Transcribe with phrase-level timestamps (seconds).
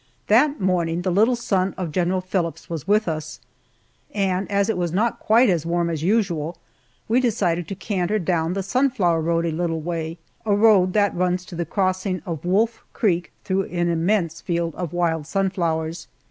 [0.29, 3.39] That morning the little son of General Phillips was with us,
[4.15, 6.57] and as it was not quite as warm as usual,
[7.07, 11.45] we decided to canter down the sunflower road a little way a road that runs
[11.45, 16.07] to the crossing of Wolf Creek through an immense field of wild sunflowers.